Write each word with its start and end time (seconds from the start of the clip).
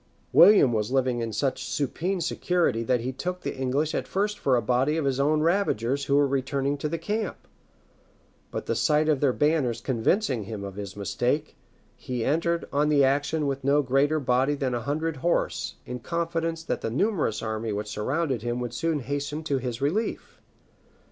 William 0.33 0.73
was 0.73 0.91
living 0.91 1.19
in 1.21 1.31
such 1.31 1.63
supine 1.63 2.21
security 2.21 2.81
that 2.81 3.01
he 3.01 3.11
took 3.11 3.41
the 3.41 3.55
English 3.55 3.93
at 3.93 4.07
first 4.07 4.39
for 4.39 4.55
a 4.55 4.59
body 4.63 4.97
of 4.97 5.05
his 5.05 5.19
own 5.19 5.41
ravagers 5.41 6.05
who 6.05 6.15
were 6.15 6.25
returning 6.27 6.75
to 6.75 6.89
the 6.89 6.97
camp; 6.97 7.37
but 8.49 8.65
the 8.65 8.73
sight 8.73 9.07
of 9.07 9.19
their 9.19 9.31
banners 9.31 9.79
convincing 9.79 10.45
him 10.45 10.63
of 10.63 10.73
his 10.73 10.97
mistake, 10.97 11.55
he 11.95 12.25
entered 12.25 12.65
on 12.73 12.89
the 12.89 13.03
action 13.03 13.45
with 13.45 13.63
no 13.63 13.83
greater 13.83 14.19
body 14.19 14.55
than 14.55 14.73
a 14.73 14.81
hundred 14.81 15.17
horse, 15.17 15.75
in 15.85 15.99
confidence 15.99 16.63
that 16.63 16.81
the 16.81 16.89
numerous 16.89 17.43
army 17.43 17.71
which 17.71 17.85
surrounded 17.85 18.41
him 18.41 18.59
would 18.59 18.73
soon 18.73 19.01
hasten 19.01 19.43
to 19.43 19.59
his 19.59 19.81
relief. 19.83 20.41